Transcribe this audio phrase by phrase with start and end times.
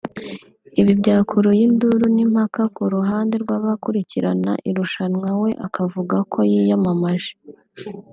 [0.79, 7.33] Ibi byakuruye induru n’impaka ku ruhande rw’abakurikirana irushanwa we akavuga ko yiyamamaje